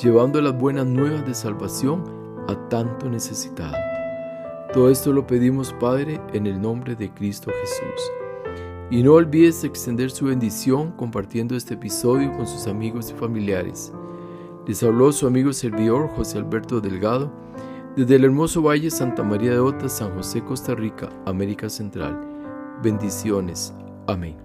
llevando 0.00 0.40
las 0.40 0.56
buenas 0.56 0.86
nuevas 0.86 1.26
de 1.26 1.34
salvación 1.34 2.04
a 2.48 2.68
tanto 2.68 3.08
necesitado. 3.08 3.76
Todo 4.72 4.88
esto 4.88 5.12
lo 5.12 5.26
pedimos, 5.26 5.72
Padre, 5.74 6.20
en 6.32 6.46
el 6.46 6.60
nombre 6.60 6.94
de 6.94 7.10
Cristo 7.10 7.50
Jesús. 7.60 8.10
Y 8.90 9.02
no 9.02 9.14
olvides 9.14 9.64
extender 9.64 10.10
su 10.10 10.26
bendición 10.26 10.92
compartiendo 10.92 11.56
este 11.56 11.74
episodio 11.74 12.32
con 12.32 12.46
sus 12.46 12.66
amigos 12.66 13.10
y 13.10 13.14
familiares. 13.14 13.92
Les 14.66 14.82
habló 14.82 15.12
su 15.12 15.26
amigo 15.26 15.52
servidor 15.52 16.08
José 16.08 16.38
Alberto 16.38 16.80
Delgado 16.80 17.30
desde 17.96 18.16
el 18.16 18.24
hermoso 18.24 18.62
Valle 18.62 18.90
Santa 18.90 19.22
María 19.22 19.50
de 19.50 19.58
Ota, 19.58 19.88
San 19.88 20.14
José, 20.14 20.42
Costa 20.42 20.74
Rica, 20.74 21.08
América 21.26 21.68
Central. 21.68 22.18
Bendiciones. 22.82 23.72
Amén. 24.06 24.36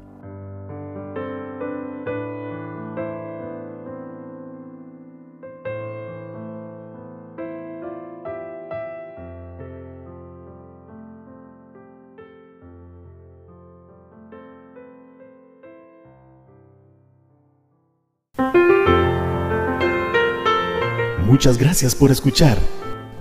Muchas 21.25 21.57
gracias 21.57 21.93
por 21.93 22.09
escuchar. 22.09 22.57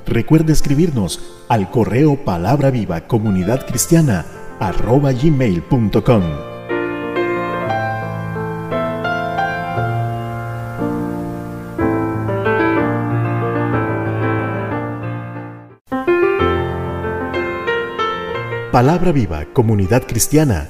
Recuerde 0.06 0.52
escribirnos 0.52 1.20
al 1.48 1.70
correo 1.70 2.24
Palabra 2.24 2.70
Viva 2.70 3.02
Comunidad 3.06 3.66
Cristiana 3.66 4.24
arroba 4.60 5.12
gmail.com. 5.12 6.22
Palabra 18.76 19.10
viva, 19.10 19.46
comunidad 19.54 20.02
cristiana. 20.06 20.68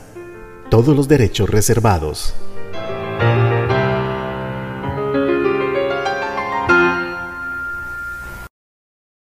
Todos 0.71 0.95
los 0.95 1.09
derechos 1.09 1.51
reservados. 1.51 2.35